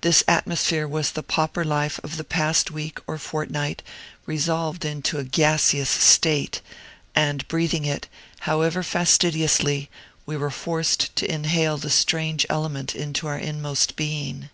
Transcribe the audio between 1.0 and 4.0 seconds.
the pauper life of the past week or fortnight